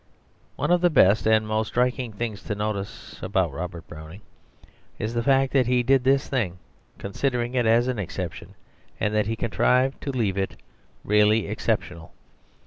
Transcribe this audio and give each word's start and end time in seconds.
One 0.55 0.71
of 0.71 0.81
the 0.81 0.89
best 0.89 1.27
and 1.27 1.45
most 1.47 1.67
striking 1.67 2.11
things 2.11 2.41
to 2.45 2.55
notice 2.55 3.19
about 3.21 3.51
Robert 3.53 3.87
Browning 3.87 4.21
is 4.97 5.13
the 5.13 5.21
fact 5.21 5.53
that 5.53 5.67
he 5.67 5.83
did 5.83 6.03
this 6.05 6.27
thing 6.27 6.57
considering 6.97 7.53
it 7.53 7.67
as 7.67 7.87
an 7.87 7.99
exception, 7.99 8.55
and 8.99 9.13
that 9.13 9.27
he 9.27 9.35
contrived 9.35 10.01
to 10.01 10.11
leave 10.11 10.39
it 10.39 10.55
really 11.03 11.45
exceptional. 11.45 12.13